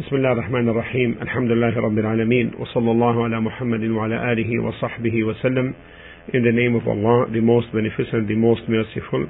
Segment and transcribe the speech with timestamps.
[0.00, 5.24] بسم الله الرحمن الرحيم الحمد لله رب العالمين وصلى الله على محمد وعلى آله وصحبه
[5.24, 5.74] وسلم
[6.34, 9.26] In the name of Allah, the most beneficent, the most merciful,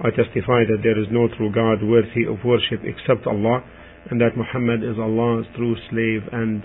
[0.00, 3.64] I testify that there is no true God worthy of worship except Allah,
[4.10, 6.62] and that Muhammad is Allah's true slave and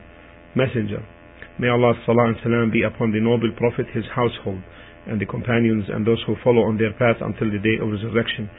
[0.54, 1.02] messenger.
[1.58, 4.62] May Allah's salah and salam be upon the noble Prophet, his household,
[5.08, 8.50] and the companions, and those who follow on their path until the day of resurrection.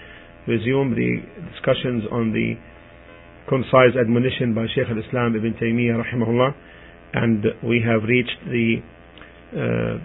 [0.48, 1.22] Resume the
[1.52, 2.56] discussions on the
[3.49, 6.53] concise admonition by Shaykh al-Islam Ibn Taymiyyah rahimahullah,
[7.13, 8.77] and we have reached the
[9.51, 9.97] uh,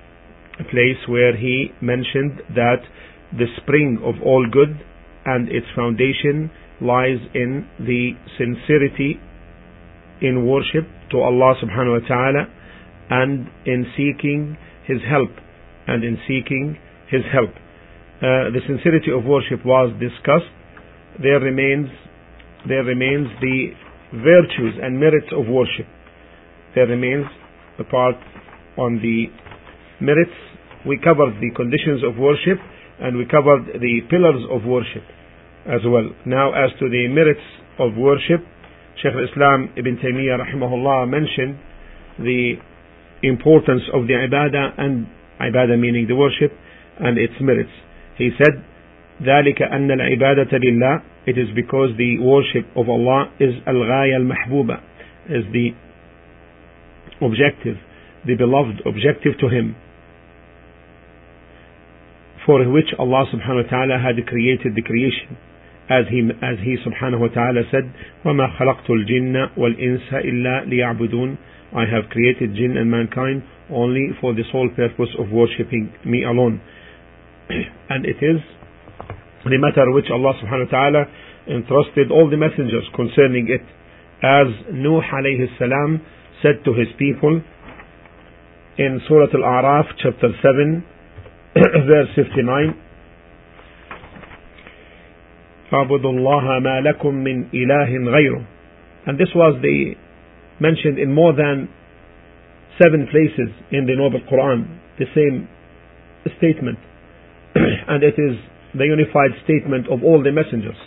[0.72, 2.80] place where he mentioned that
[3.36, 4.80] the spring of all good
[5.26, 9.20] and its foundation lies in the sincerity
[10.22, 12.44] in worship to Allah subhanahu wa ta'ala
[13.10, 15.30] and in seeking His help
[15.86, 16.78] and in seeking
[17.10, 17.50] His help.
[18.24, 20.48] Uh, the sincerity of worship was discussed.
[21.20, 21.90] There remains
[22.67, 23.71] there remains the
[24.13, 25.85] virtues and merits of worship.
[26.75, 27.25] There remains
[27.79, 28.15] a part
[28.77, 29.27] on the
[30.03, 30.35] merits.
[30.85, 32.59] We covered the conditions of worship
[32.99, 35.03] and we covered the pillars of worship
[35.65, 36.09] as well.
[36.25, 37.45] Now as to the merits
[37.79, 38.43] of worship,
[39.01, 41.59] Shaykh al-Islam Ibn Taymiyyah rahimahullah mentioned
[42.19, 42.59] the
[43.23, 45.07] importance of the ibadah and
[45.39, 46.51] ibadah meaning the worship
[46.99, 47.71] and its merits.
[48.17, 48.63] He said,
[49.21, 54.81] ذلك أن العبادة لله It is because the worship of Allah is al-ghaya al-mahbuba
[55.29, 55.71] is the
[57.21, 57.77] objective,
[58.25, 59.75] the beloved objective to Him
[62.49, 65.37] for which Allah subhanahu wa ta'ala had created the creation
[65.85, 67.93] as he, as he subhanahu wa ta'ala said
[68.25, 71.37] وَمَا خَلَقْتُ الْجِنَّ وَالْإِنسَ إِلَّا لِيَعْبُدُونَ
[71.75, 76.61] I have created jinn and mankind only for the sole purpose of worshipping me alone
[77.89, 78.41] and it is
[79.45, 81.03] the matter which Allah subhanahu wa ta'ala
[81.47, 83.63] entrusted all the messengers concerning it
[84.21, 86.01] as Nuh alayhi salam
[86.43, 87.41] said to his people
[88.77, 90.83] in Surah Al-A'raf chapter 7
[91.55, 92.75] verse 59
[95.71, 98.45] فَاعْبُدُوا اللَّهَ مَا لَكُم مِّنْ إِلَهٍ غَيْرُهُ
[99.07, 99.95] and this was the
[100.59, 101.69] mentioned in more than
[102.81, 105.47] seven places in the Noble Quran the same
[106.37, 106.77] statement
[107.55, 108.37] and it is
[108.75, 110.77] the unified statement of all the messengers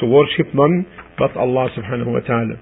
[0.00, 0.86] to worship none
[1.18, 2.56] but Allah subhanahu wa ta'ala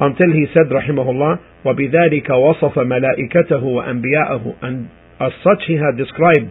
[0.00, 4.90] until he said rahimahullah وَبِذَلِكَ وَصَفَ مَلَائِكَتَهُ وَأَنْبِيَاءَهُ and
[5.20, 6.50] as such he had described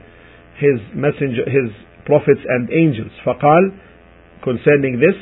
[0.60, 1.72] his messenger his
[2.06, 3.72] prophets and angels فقال
[4.44, 5.16] concerning this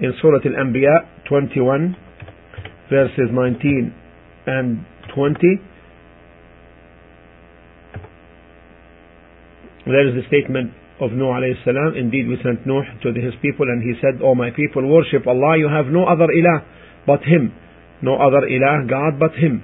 [0.00, 1.96] in Surah Al-Anbiya 21
[2.90, 3.94] verses 19
[4.46, 4.84] and
[5.14, 5.38] 20
[9.86, 13.67] there is the statement of Nuh alayhi salam indeed we sent Nuh to his people
[13.67, 16.63] and he said O my people worship Allah you have no other ilah
[17.05, 17.51] but him
[18.01, 19.63] no other ilah God but him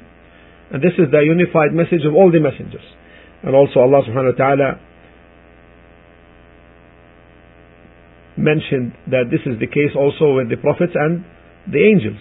[0.71, 2.83] and this is the unified message of all the messengers
[3.43, 4.69] and also Allah subhanahu wa ta'ala
[8.35, 11.23] mentioned that this is the case also with the prophets and
[11.67, 12.19] the angels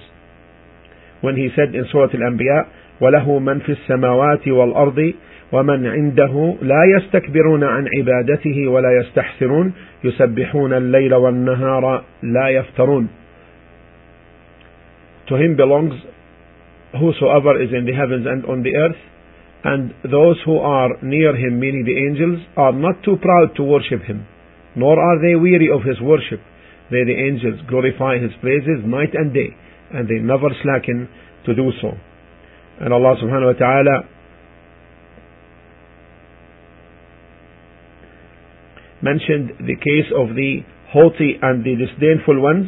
[1.20, 5.14] when he said in Surah Al-Anbiya وله من في السماوات والأرض
[5.52, 9.72] ومن عنده لا يستكبرون عن عبادته ولا يستحسرون
[10.04, 13.08] يسبحون الليل والنهار لا يفترون
[15.28, 15.94] To him belongs
[16.98, 18.98] whosoever is in the heavens and on the earth
[19.62, 24.02] and those who are near him meaning the angels are not too proud to worship
[24.02, 24.26] him
[24.74, 26.40] nor are they weary of his worship
[26.90, 29.50] they the angels glorify his praises night and day
[29.92, 31.08] and they never slacken
[31.46, 31.92] to do so
[32.80, 33.96] and Allah subhanahu wa ta'ala
[39.02, 40.60] mentioned the case of the
[40.92, 42.66] haughty and the disdainful ones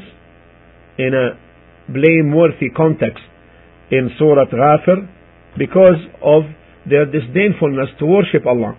[0.99, 1.39] in a
[1.93, 3.23] blameworthy context
[3.91, 5.09] in Surah Ghafir
[5.59, 6.43] because of
[6.89, 8.77] their disdainfulness to worship Allah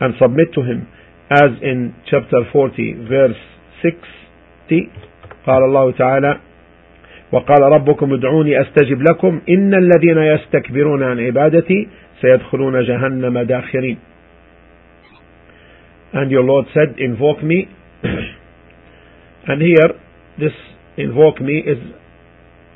[0.00, 0.88] and submit to Him
[1.30, 3.38] as in chapter 40 verse
[3.82, 4.90] 60
[5.46, 6.38] قال الله تعالى
[7.32, 11.88] وقال ربكم ادعوني استجب لكم ان الذين يستكبرون عن عبادتي
[12.20, 13.98] سيدخلون جهنم داخرين
[16.12, 17.68] and your Lord said invoke me.
[19.42, 19.96] And here
[20.38, 20.52] this
[20.98, 21.78] invoke me is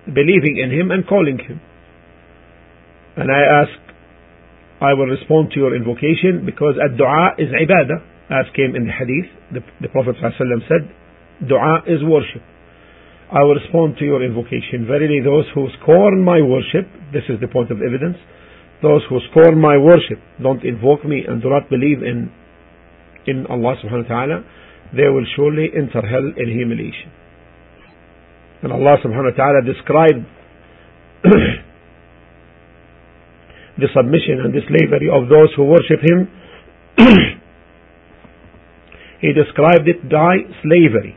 [0.06, 1.60] believing in him and calling him.
[3.16, 3.84] And I ask
[4.80, 8.92] I will respond to your invocation because a dua is ibadah as came in the
[8.92, 9.30] hadith.
[9.52, 10.90] The, the Prophet ﷺ said
[11.48, 12.42] dua is worship.
[13.32, 14.86] I will respond to your invocation.
[14.86, 18.18] Verily, those who scorn my worship, this is the point of evidence,
[18.82, 22.30] those who scorn my worship, don't invoke me and do not believe in,
[23.26, 24.44] in Allah subhanahu wa ta'ala,
[24.92, 27.10] they will surely enter hell in humiliation.
[28.62, 30.24] And Allah subhanahu wa ta'ala described
[33.82, 36.28] the submission and the slavery of those who worship him,
[39.20, 41.16] he described it by slavery.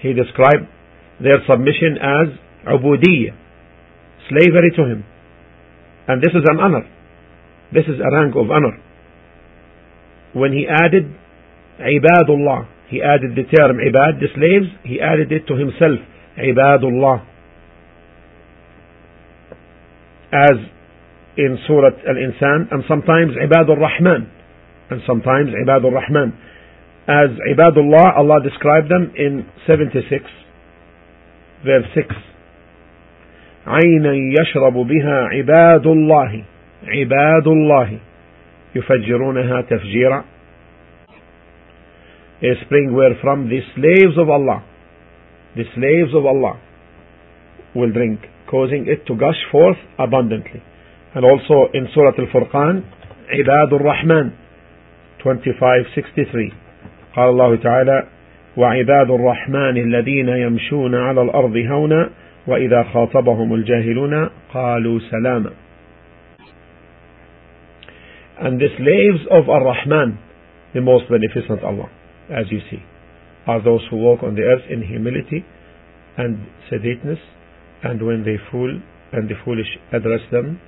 [0.00, 0.66] He described
[1.22, 3.34] their submission as ubudiyya,
[4.28, 5.04] slavery to him.
[6.08, 6.82] And this is an honor.
[7.72, 8.78] This is a rank of honor
[10.33, 11.13] When he added
[11.79, 15.99] ibadullah, he added the term ibad, the slaves, he added it to himself,
[16.37, 17.25] ibadullah.
[20.31, 20.57] As
[21.37, 24.29] in Surah Al-Insan, and sometimes ibadur rahman,
[24.89, 26.33] and sometimes ibadur rahman.
[27.07, 30.23] As ibadullah, Allah described them in 76,
[31.63, 32.15] verse 6.
[33.67, 36.43] عينا يشرب بها عباد الله
[36.87, 37.97] عباد الله
[38.74, 40.24] يفجرونها تفجيرا
[42.42, 44.62] a spring wherefrom the slaves of Allah
[45.56, 46.58] the slaves of Allah
[47.74, 48.20] will drink
[48.50, 50.62] causing it to gush forth abundantly
[51.14, 52.82] and also in Surah Al-Furqan
[53.28, 54.30] عباد الرحمن
[55.24, 56.52] 2563
[57.16, 58.06] قال الله تعالى
[58.56, 62.10] وعباد الرحمن الذين يمشون على الأرض هونا
[62.46, 65.50] وإذا خاطبهم الجاهلون قالوا سلاما
[68.41, 70.19] and the slaves of Ar-Rahman
[70.73, 71.89] the most beneficent Allah
[72.29, 72.81] as you see
[73.47, 75.45] are those who walk on the earth in humility
[76.17, 77.19] and sedateness
[77.83, 78.81] and when they fool
[79.13, 80.59] and the foolish address them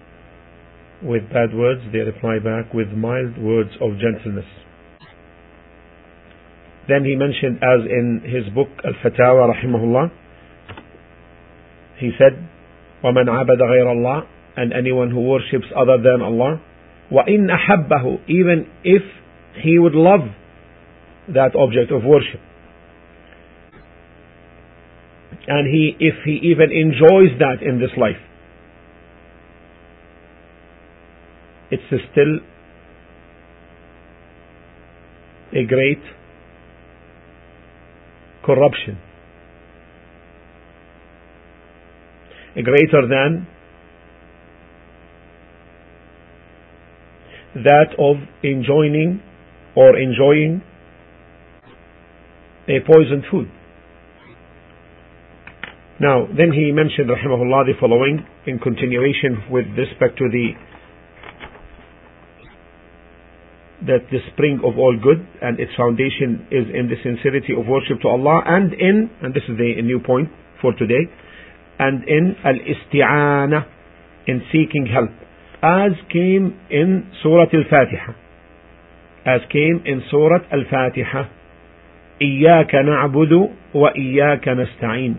[1.04, 4.48] with bad words they reply back with mild words of gentleness
[6.88, 10.10] then he mentioned as in his book Al-Fatawa rahimahullah
[12.00, 12.40] he said,
[13.04, 14.26] وَمَنْ عَبَدَ غَيْرَ اللَّهِ
[14.56, 16.62] And anyone who worships other than Allah,
[17.12, 19.02] وَإِنْ أَحَبَّهُ Even if
[19.62, 20.22] he would love
[21.28, 22.40] that object of worship.
[25.48, 28.22] And he, if he even enjoys that in this life,
[31.72, 32.40] it's still
[35.54, 36.02] a great
[38.44, 38.98] corruption
[42.56, 43.48] greater than
[47.55, 49.23] that of enjoying
[49.77, 50.63] or enjoying
[52.69, 53.51] a poisoned food.
[56.01, 60.53] Now, then he mentioned, rahimahullah, the following in continuation with respect to the
[63.87, 68.01] that the spring of all good and its foundation is in the sincerity of worship
[68.01, 70.29] to Allah and in, and this is the new point
[70.63, 71.05] for today,
[71.79, 73.67] and in al-isti'ana
[74.27, 75.11] in seeking help
[75.64, 78.14] as came in Surah Al-Fatiha
[79.26, 81.30] as came in Surah Al-Fatiha
[82.22, 85.16] إياك نعبد وإياك نستعين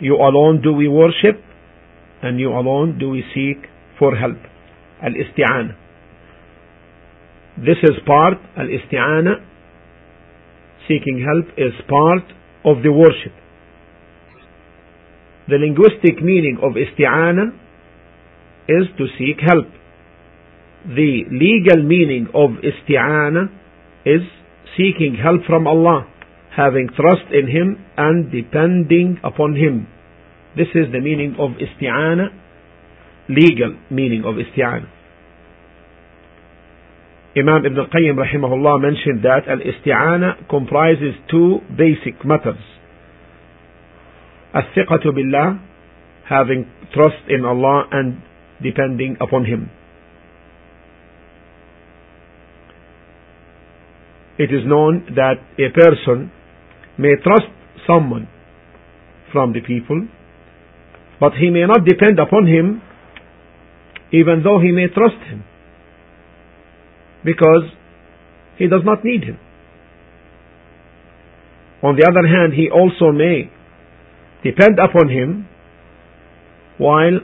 [0.00, 1.42] You alone do we worship
[2.22, 4.38] and you alone do we seek for help
[5.02, 5.74] Al-Isti'ana
[7.56, 9.34] This is part Al-Isti'ana
[10.88, 12.24] seeking help is part
[12.64, 13.32] of the worship
[15.48, 17.52] the linguistic meaning of isti'ana
[18.67, 19.67] is to seek help.
[20.85, 23.49] The legal meaning of isti'ana
[24.05, 24.21] is
[24.77, 26.07] seeking help from Allah,
[26.55, 29.87] having trust in Him and depending upon Him.
[30.55, 32.27] This is the meaning of isti'ana,
[33.29, 34.87] legal meaning of isti'ana.
[37.37, 42.57] Imam Ibn al-Qayyim rahimahullah mentioned that al-isti'ana comprises two basic matters.
[44.55, 45.61] Al-thiqatu billah,
[46.27, 48.21] having trust in Allah and
[48.61, 49.69] depending upon Him.
[54.37, 56.31] It is known that a person
[56.97, 57.49] may trust
[57.87, 58.27] someone
[59.31, 60.07] from the people,
[61.19, 62.81] but he may not depend upon him
[64.11, 65.43] even though he may trust him
[67.25, 67.63] because
[68.57, 69.39] he does not need him.
[71.83, 73.49] On the other hand, he also may
[74.43, 75.47] depend upon him
[76.77, 77.19] while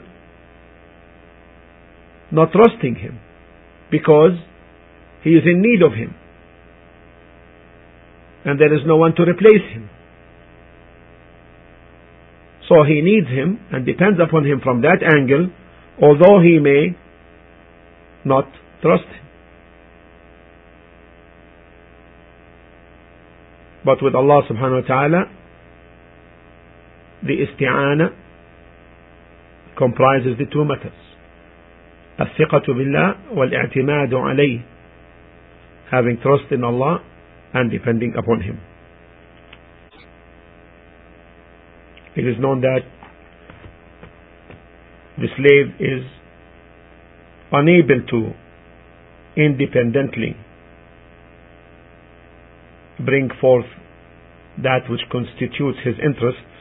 [2.34, 3.20] not trusting him
[3.90, 4.32] because
[5.22, 6.14] he is in need of him
[8.44, 9.88] and there is no one to replace him.
[12.68, 15.50] So he needs him and depends upon him from that angle,
[16.02, 16.96] although he may
[18.24, 18.44] not
[18.82, 19.24] trust him.
[23.84, 25.24] But with Allah subhanahu wa ta'ala,
[27.22, 28.14] the isti'ana
[29.76, 31.03] comprises the two matters
[32.20, 34.60] الثقة بالله والاعتماد عليه
[35.90, 37.02] having trust in Allah
[37.52, 38.60] and depending upon Him
[42.16, 42.82] it is known that
[45.18, 46.02] the slave is
[47.52, 48.32] unable to
[49.36, 50.36] independently
[53.04, 53.66] bring forth
[54.62, 56.54] that which constitutes his interests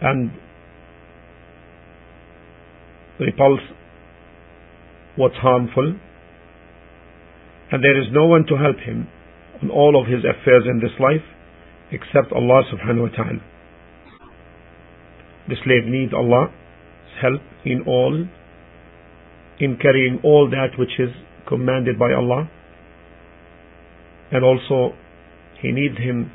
[0.00, 0.30] and
[3.18, 3.60] repulse
[5.16, 5.94] what's harmful
[7.70, 9.08] and there is no one to help him
[9.62, 11.24] on all of his affairs in this life
[11.90, 13.40] except Allah subhanahu wa ta'ala.
[15.48, 16.50] The slave needs Allah's
[17.20, 18.26] help in all,
[19.58, 21.10] in carrying all that which is
[21.46, 22.50] commanded by Allah
[24.32, 24.96] and also
[25.60, 26.32] he needs him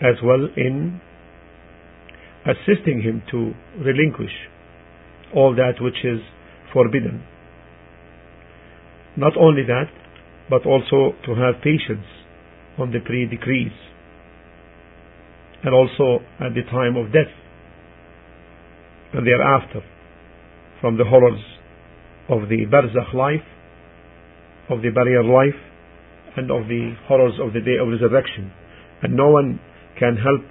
[0.00, 1.00] as well in
[2.46, 4.32] assisting him to relinquish
[5.34, 6.20] all that which is
[6.72, 7.24] forbidden.
[9.16, 9.90] Not only that,
[10.48, 12.06] but also to have patience
[12.78, 13.72] on the pre-decrees
[15.64, 17.32] and also at the time of death
[19.12, 19.80] and thereafter
[20.80, 21.40] from the horrors
[22.28, 23.44] of the barzakh life,
[24.70, 25.58] of the barrier life,
[26.36, 28.52] and of the horrors of the day of resurrection.
[29.02, 29.58] And no one
[29.98, 30.42] can help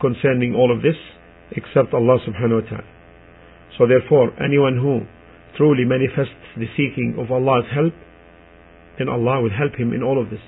[0.00, 0.96] concerning all of this
[1.52, 2.99] except Allah subhanahu wa ta'ala.
[3.77, 5.01] So therefore, anyone who
[5.57, 7.93] truly manifests the seeking of Allah's help,
[8.97, 10.39] then Allah will help him in all of this.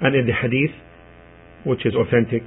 [0.00, 0.76] And in the hadith,
[1.64, 2.42] which is authentic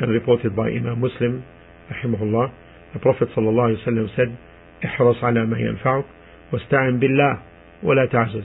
[0.00, 1.44] and reported by Imam Muslim,
[1.90, 2.52] rahimahullah,
[2.92, 4.38] the Prophet sallallahu alaihi wasallam said,
[4.84, 6.04] احرص على ما ينفعك
[6.52, 7.38] واستعن بالله
[7.82, 8.44] ولا تعجز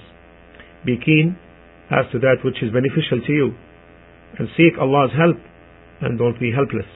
[0.85, 1.35] be keen
[1.91, 3.53] as to that which is beneficial to you
[4.37, 5.37] and seek Allah's help
[6.00, 6.88] and don't be helpless.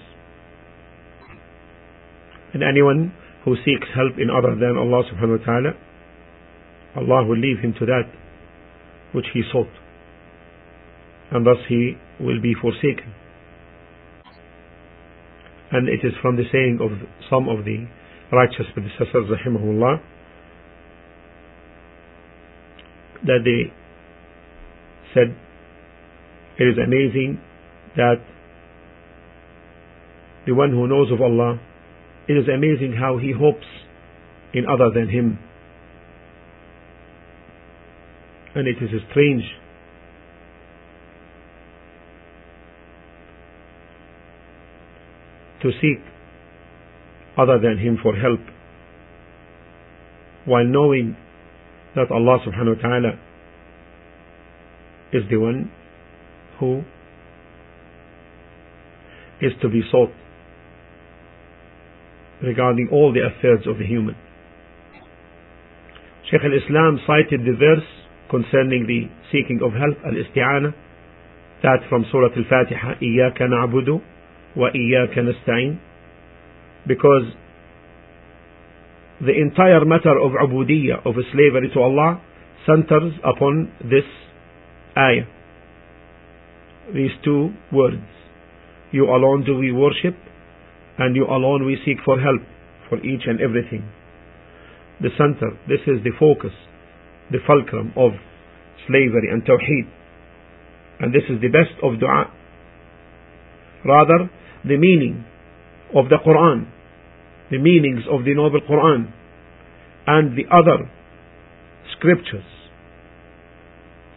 [2.54, 3.14] And anyone
[3.44, 5.70] who seeks help in other than Allah subhanahu wa ta'ala
[6.96, 8.10] Allah will leave him to that
[9.12, 9.70] which he sought.
[11.30, 13.14] And thus he will be forsaken.
[15.70, 16.90] And it is from the saying of
[17.28, 17.86] some of the
[18.32, 20.00] righteous predecessors, rahimahullah,
[23.26, 23.72] that they
[25.12, 25.36] said,
[26.58, 27.40] it is amazing
[27.96, 28.16] that
[30.48, 31.60] the one who knows of Allah,
[32.26, 33.66] it is amazing how he hopes
[34.54, 35.38] in other than him.
[38.54, 39.42] And it is strange
[45.60, 46.02] to seek
[47.36, 48.40] other than him for help
[50.46, 51.14] while knowing
[51.94, 53.10] that Allah subhanahu wa ta'ala
[55.12, 55.70] is the one
[56.58, 56.80] who
[59.42, 60.10] is to be sought
[62.42, 64.16] regarding all the affairs of the human.
[66.30, 67.88] Sheikh al-Islam cited the verse
[68.30, 70.74] concerning the seeking of help, al-isti'ana,
[71.62, 74.00] that from Surah Al-Fatiha, إِيَّاكَ نَعْبُدُ
[74.56, 75.78] وَإِيَّاكَ نَسْتَعِينُ
[76.86, 77.24] because
[79.20, 82.22] the entire matter of ubudiyya, of slavery to Allah,
[82.66, 84.06] centers upon this
[84.96, 85.26] ayah.
[86.94, 88.02] These two words.
[88.90, 90.16] You alone do we worship,
[90.97, 92.41] and you alone we seek for help
[92.89, 93.83] for each and everything.
[95.01, 96.53] The center, this is the focus,
[97.31, 98.11] the fulcrum of
[98.87, 99.89] slavery and tawheed.
[100.99, 102.31] And this is the best of dua.
[103.85, 104.29] Rather,
[104.63, 105.25] the meaning
[105.95, 106.67] of the Quran,
[107.51, 109.11] the meanings of the Noble Quran,
[110.07, 110.89] and the other
[111.97, 112.45] scriptures.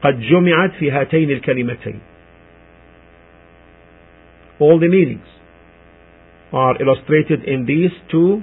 [0.03, 2.01] قد جمعت في هاتين الكلمتين.
[4.61, 5.27] All the meanings
[6.53, 8.43] are illustrated in these two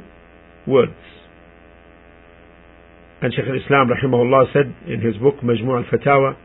[0.68, 0.94] words.
[3.22, 6.36] And Shaykh al-Islam rahimahullah said in his book مجموع الفتاوى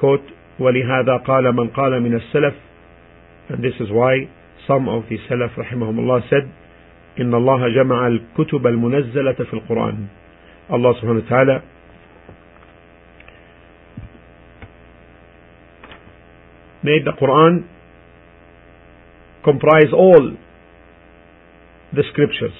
[0.00, 0.24] quote
[0.58, 2.54] ولهذا قال من قال من السلف
[3.50, 4.28] and this is why
[4.66, 6.48] some of the Salaf rahimahumullah said
[7.20, 10.06] إن الله جمع الكتب المنزلة في القرآن
[10.70, 11.62] Allah subhanahu wa ta'ala
[16.82, 17.64] made the Quran
[19.44, 20.32] comprise all
[21.93, 22.57] the scriptures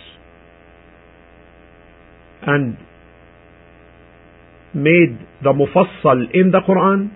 [2.41, 2.77] and
[4.73, 7.11] made the mufassal in the Quran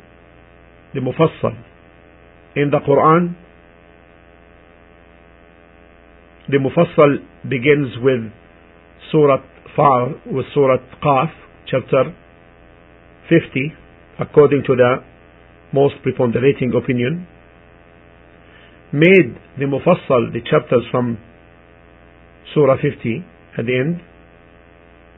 [0.94, 1.56] the mufassal
[2.56, 3.36] in the Quran
[6.50, 8.30] the Mufassal begins with
[9.12, 9.38] Surah
[9.78, 11.32] Far, with Surah Qaf,
[11.68, 12.14] chapter
[13.30, 13.74] 50,
[14.20, 14.96] according to the
[15.72, 17.26] most preponderating opinion.
[18.92, 21.18] Made the Mufassal, the chapters from
[22.55, 23.25] Surah 50
[23.59, 24.01] at the end,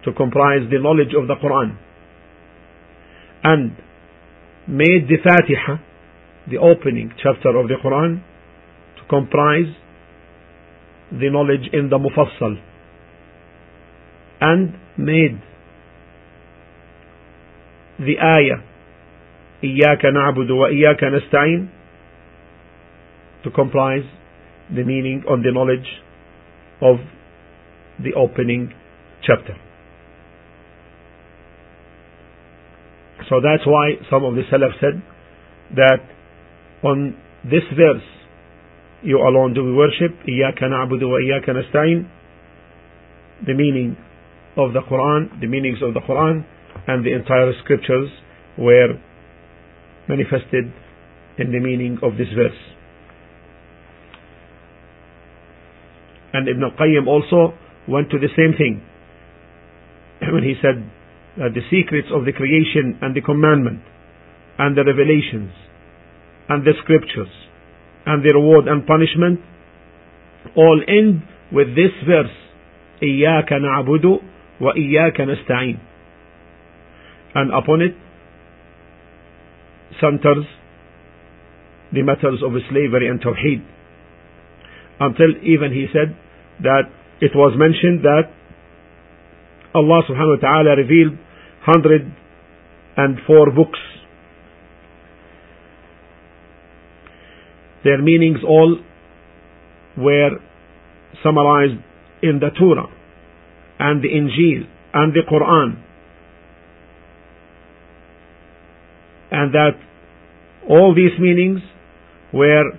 [0.04, 1.76] to comprise the knowledge of the Quran.
[3.42, 3.76] And
[4.66, 5.76] made the Fatiha
[6.48, 8.22] the opening chapter of the Quran
[8.96, 9.72] to comprise
[11.12, 12.56] the knowledge in the Mufassal
[14.40, 15.40] and made
[17.98, 18.62] the ayah
[19.64, 21.68] إياك نعبد وإياك نستعين
[23.44, 24.04] to comprise
[24.70, 25.86] the meaning on the knowledge
[26.84, 26.96] of
[28.02, 28.72] the opening
[29.22, 29.56] chapter.
[33.28, 35.02] So that's why some of the Salaf said
[35.76, 36.00] that
[36.82, 38.02] on this verse,
[39.02, 42.06] you alone do we worship, إياك نعبد وإياك نستعين,
[43.46, 43.96] the meaning
[44.56, 46.44] of the Quran, the meanings of the Quran,
[46.86, 48.10] and the entire scriptures
[48.58, 48.98] were
[50.08, 50.72] manifested
[51.38, 52.58] in the meaning of this verse.
[56.34, 57.54] And Ibn al-Qayyim also
[57.88, 58.82] went to the same thing
[60.20, 60.84] when he said
[61.38, 63.82] that the secrets of the creation and the commandment
[64.58, 65.52] and the revelations
[66.48, 67.32] and the scriptures
[68.06, 69.40] and the reward and punishment
[70.56, 72.36] all end with this verse
[73.02, 74.20] إياك نعبد
[74.60, 75.78] وإياك نستعين
[77.34, 77.94] and upon it
[80.00, 80.44] centers
[81.92, 83.62] the matters of slavery and tawheed
[85.00, 86.16] until even he said
[86.61, 86.83] that
[87.21, 88.31] it was mentioned that
[89.73, 91.17] Allah subhanahu wa ta'ala revealed
[91.67, 93.79] 104 books.
[97.83, 98.79] Their meanings all
[99.97, 100.39] were
[101.23, 101.79] summarized
[102.21, 102.87] in the Torah
[103.79, 105.81] and the Injil and the Quran.
[109.31, 109.77] And that
[110.69, 111.59] all these meanings
[112.33, 112.71] were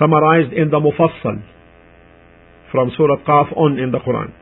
[0.00, 1.42] summarized in the Mufassal
[2.70, 4.32] from Surah Qaf on in the Quran.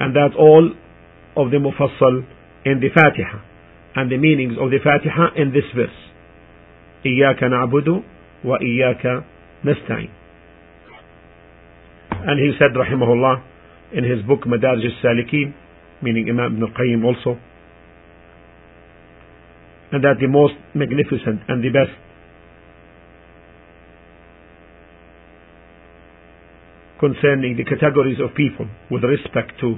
[0.00, 0.70] And that all
[1.36, 2.26] of the Mufassal
[2.64, 3.38] in the Fatiha
[3.96, 5.90] and the meanings of the Fatiha in this verse.
[7.06, 8.02] إياك نعبد
[8.44, 9.24] وإياك
[9.64, 10.10] نستعين.
[12.10, 13.42] And he said, rahimahullah,
[13.92, 15.54] in his book Madarij al-Salikin,
[16.02, 17.38] meaning Imam Ibn al-Qayyim also,
[19.92, 21.94] and that the most magnificent and the best
[27.01, 29.75] concerning the categories of people with respect to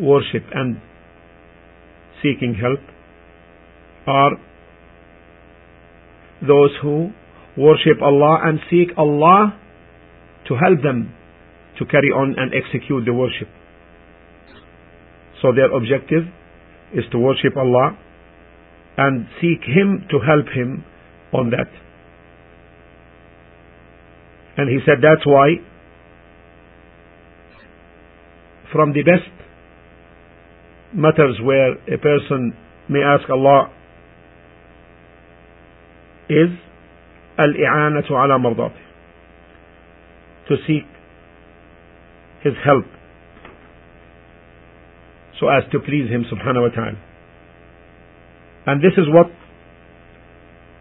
[0.00, 0.80] worship and
[2.22, 2.80] seeking help
[4.06, 4.32] are
[6.40, 7.12] those who
[7.56, 9.60] worship Allah and seek Allah
[10.48, 11.12] to help them
[11.78, 13.48] to carry on and execute the worship.
[15.42, 16.24] So their objective
[16.94, 17.98] is to worship Allah
[18.96, 20.84] and seek Him to help him
[21.32, 21.68] on that.
[24.56, 25.56] And he said that's why
[28.72, 29.30] from the best
[30.94, 32.56] matters where a person
[32.88, 33.70] may ask Allah
[36.28, 36.50] is
[37.38, 38.82] al-i'anatu ala mardati
[40.48, 40.86] to seek
[42.42, 42.84] his help
[45.38, 46.98] so as to please him subhanahu wa ta'ala.
[48.66, 49.26] And this is what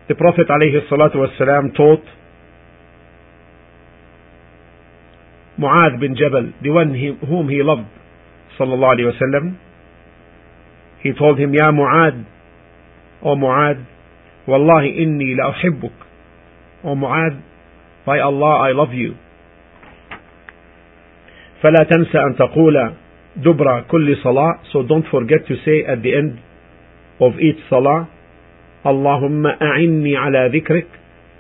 [0.07, 2.05] the Prophet alayhi salatu wasalam taught
[5.57, 7.87] Mu'adh bin Jabal, the one he, whom he loved,
[8.59, 9.57] sallallahu alayhi wasallam.
[11.01, 12.25] He told him, Ya Mu'adh,
[13.23, 13.85] O Mu'adh,
[14.47, 15.93] Wallahi inni la uhibbuk.
[16.83, 17.41] O Mu'adh,
[18.05, 19.15] by Allah I love you.
[21.63, 22.91] فلا تنسى أن تقول
[23.35, 26.37] دبر كل صلاة so don't forget to say at the end
[27.19, 28.05] of each salah
[28.85, 30.87] اللهم أعني على ذكرك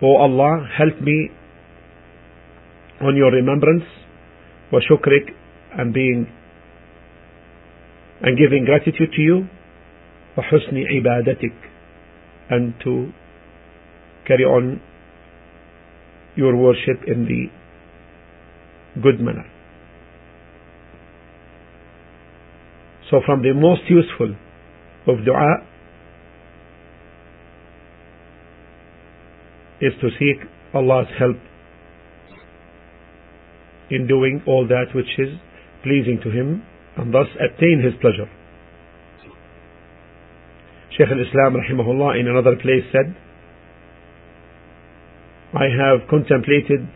[0.01, 1.29] O Allah help me
[3.01, 3.85] on your remembrance
[4.71, 6.27] and being
[8.21, 9.47] and giving gratitude to you
[10.33, 11.53] for husni ibadatik
[12.49, 13.11] and to
[14.27, 14.81] carry on
[16.35, 19.45] your worship in the good manner.
[23.09, 24.35] So from the most useful
[25.07, 25.63] of dua
[29.81, 31.37] is to seek Allah's help
[33.89, 35.29] in doing all that which is
[35.83, 36.63] pleasing to him
[36.97, 38.29] and thus attain his pleasure.
[40.97, 43.15] Shaykh al-Islam rahimahullah in another place said,
[45.53, 46.87] I have contemplated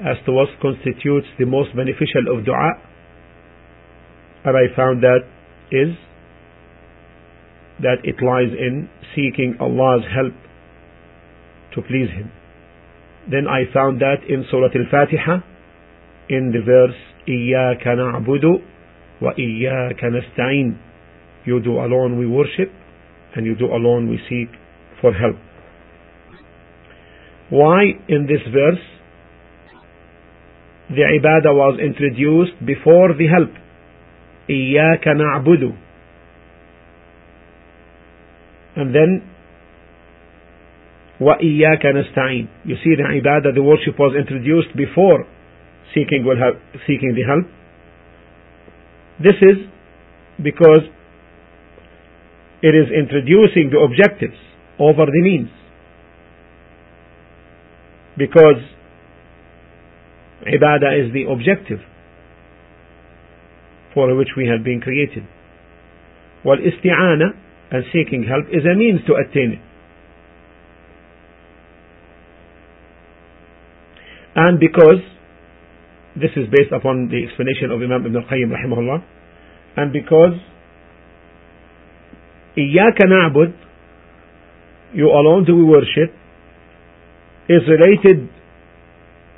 [0.00, 2.70] as to what constitutes the most beneficial of dua
[4.44, 5.24] and I found that
[5.70, 5.96] is
[7.80, 10.34] that it lies in seeking Allah's help
[11.74, 12.30] to please Him.
[13.30, 15.53] Then I found that in Surah Al-Fatiha
[16.29, 16.97] in the verse
[17.29, 18.61] إياك نعبد
[19.21, 20.77] وإياك نستعين
[21.45, 22.71] you do alone we worship,
[23.35, 24.49] and you do alone we seek
[25.01, 25.37] for help.
[27.49, 28.83] Why in this verse
[30.89, 33.51] the ibadah was introduced before the help?
[34.49, 35.73] إياك نعبد
[38.75, 39.21] and then
[41.19, 45.25] وإياك نستعين you see the ibadah the worship was introduced before
[45.92, 47.46] seeking, will have seeking the help.
[49.18, 49.68] This is
[50.42, 50.88] because
[52.62, 54.38] it is introducing the objectives
[54.78, 55.50] over the means.
[58.16, 58.62] Because
[60.46, 61.80] ibadah is the objective
[63.92, 65.24] for which we have been created.
[66.42, 67.36] While isti'ana
[67.70, 69.62] and seeking help is a means to attain it.
[74.36, 75.00] And because
[76.15, 79.03] this is based upon the explanation of Imam Ibn al-Qayyim rahimahullah
[79.77, 80.37] and because
[82.57, 83.53] إياك نعبد
[84.93, 86.13] you alone do we worship
[87.47, 88.27] is related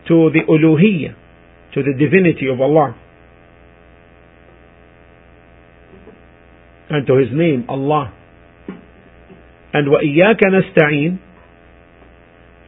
[0.07, 1.13] to the uluhiyya
[1.73, 2.95] to the divinity of Allah
[6.89, 8.13] and to his name Allah
[9.73, 11.19] and وإياك نستعين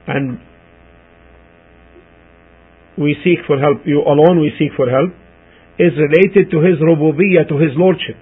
[0.07, 0.39] and
[2.97, 5.11] we seek for help, you alone we seek for help,
[5.79, 8.15] is related to his rububiyyah, to his lordship.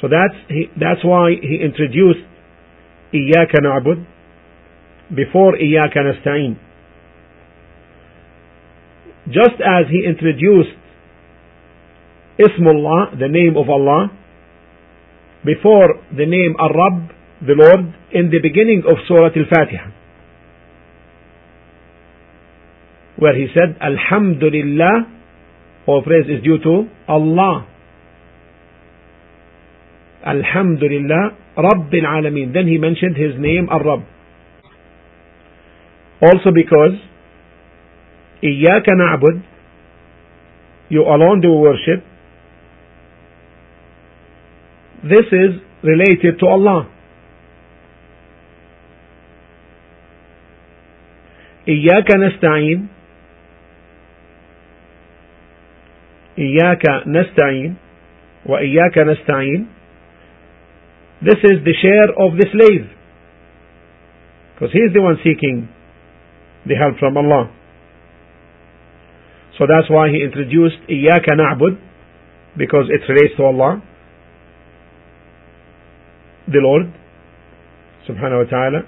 [0.00, 2.26] So that's, he, that's why he introduced
[3.14, 4.04] إياك نعبد
[5.14, 6.56] before إياك نستعين.
[9.28, 10.76] Just as he introduced
[12.38, 14.10] Ismullah, the name of Allah,
[15.44, 17.10] before the name Ar-Rabb,
[17.46, 19.90] the Lord, in the beginning of Surah Al-Fatiha.
[23.16, 25.06] where he said, Alhamdulillah,
[25.86, 27.66] all praise is due to Allah.
[30.24, 32.54] Alhamdulillah, Rabbil Alameen.
[32.54, 34.06] Then he mentioned his name, Ar-Rabb.
[36.22, 36.96] Also because,
[38.42, 39.42] إياك نعبد,
[40.88, 42.04] you alone do worship,
[45.02, 46.88] this is related to Allah.
[51.68, 52.88] إياك نستعين
[56.38, 57.76] إياك نستعين
[58.46, 59.66] وإياك نستعين
[61.22, 62.90] This is the share of the slave
[64.54, 65.68] because he is the one seeking
[66.66, 67.50] the help from Allah.
[69.58, 71.78] So that's why he introduced إياك نعبد
[72.56, 73.82] because it relates to Allah,
[76.46, 76.92] the Lord,
[78.06, 78.82] subhanahu wa ta'ala,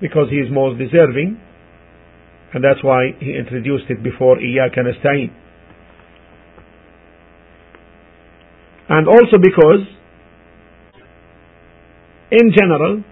[0.00, 1.38] because he is most deserving
[2.54, 5.30] and that's why he introduced it before إياك نستعين
[8.88, 9.86] and also because
[12.32, 13.02] in general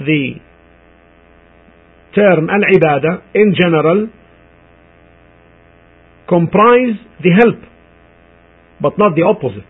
[0.00, 0.34] the
[2.14, 4.08] term al-ibadah in general
[6.28, 7.60] comprise the help
[8.80, 9.68] but not the opposite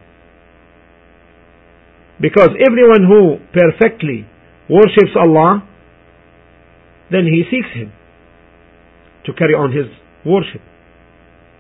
[2.21, 4.27] because everyone who perfectly
[4.69, 5.67] worships Allah
[7.12, 7.92] then he seeks him
[9.26, 9.86] to carry on his
[10.26, 10.62] worship.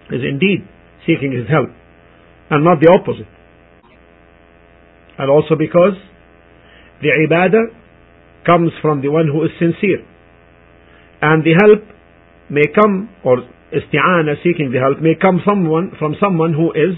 [0.10, 0.62] Is indeed
[1.05, 1.69] seeking his help
[2.49, 3.29] and not the opposite.
[5.17, 5.97] And also because
[7.01, 7.73] the ibadah
[8.45, 10.05] comes from the one who is sincere.
[11.21, 11.81] And the help
[12.49, 13.38] may come, or
[13.73, 16.93] isti'ana, seeking the help, may come someone, from someone who is,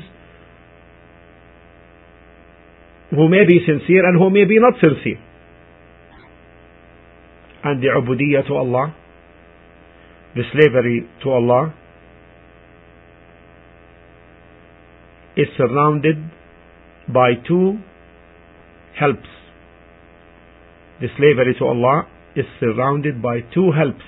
[3.11, 5.23] who may be sincere and who may be not sincere
[7.63, 8.95] and the ubudiyya to Allah,
[10.35, 11.73] the slavery to Allah,
[15.35, 16.17] is surrounded
[17.07, 17.77] by two
[18.99, 19.27] helps.
[20.99, 24.01] The slavery to Allah is surrounded by two helps.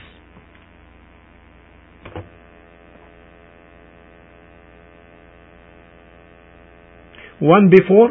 [7.40, 8.10] One before,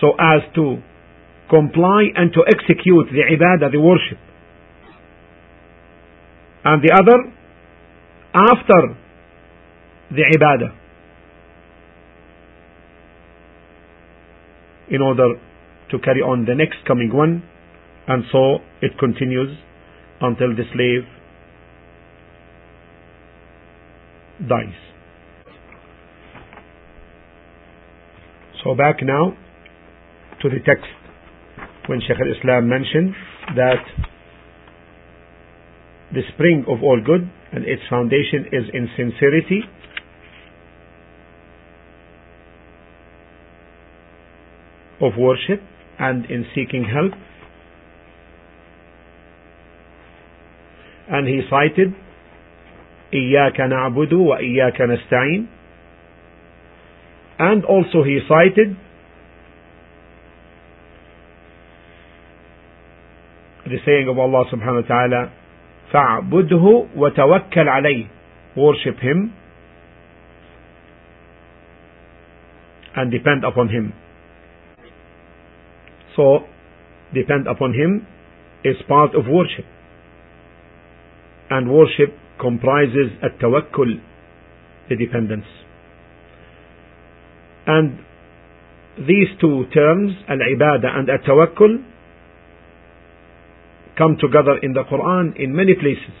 [0.00, 0.82] so as to
[1.50, 4.18] comply and to execute the ibadah, the worship.
[6.64, 7.18] And the other,
[8.32, 8.96] after
[10.10, 10.76] the ibadah.
[14.90, 15.34] In order
[15.90, 17.42] to carry on the next coming one,
[18.08, 19.56] and so it continues
[20.20, 21.06] until the slave
[24.48, 24.74] dies.
[28.64, 29.36] So back now
[30.42, 30.99] to the text
[31.89, 33.15] when Shaykh al-Islam mentioned
[33.55, 33.83] that
[36.13, 39.61] the spring of all good and its foundation is in sincerity
[45.01, 45.61] of worship
[45.99, 47.13] and in seeking help
[51.09, 51.93] and he cited
[53.13, 55.47] إياك نعبد وإياك نستعين
[57.39, 58.75] and also he cited
[63.69, 65.21] the saying of Allah subhanahu wa ta'ala
[65.93, 68.05] فاعبده وتوكل عليه
[68.55, 69.31] worship him
[72.95, 73.93] and depend upon him
[76.15, 76.39] so
[77.13, 78.07] depend upon him
[78.63, 79.65] is part of worship
[81.49, 83.99] and worship comprises a tawakkul
[84.89, 85.45] the dependence
[87.67, 87.99] and
[88.97, 91.83] these two terms al-ibadah and al-tawakkul
[94.00, 96.16] come together in the Quran in many places.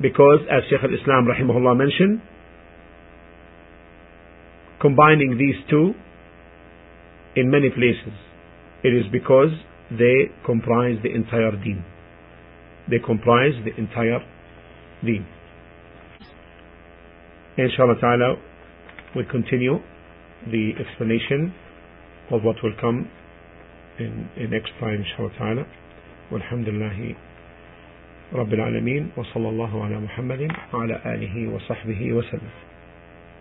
[0.00, 2.22] Because as Shaykh al-Islam rahimahullah mentioned,
[4.80, 5.92] combining these two
[7.36, 8.16] in many places,
[8.82, 9.52] it is because
[9.90, 11.84] they comprise the entire deen.
[12.88, 14.20] They comprise the entire
[15.04, 15.26] deen.
[17.58, 18.36] Inshallah ta'ala,
[19.14, 19.76] we continue
[20.50, 21.54] the explanation
[22.30, 23.10] of what will come
[23.98, 25.64] in, in next time inshallah ta'ala
[26.32, 27.14] والحمد لله
[28.32, 32.63] رب العالمين وصلى الله على محمد وعلى آله وصحبه وسلم.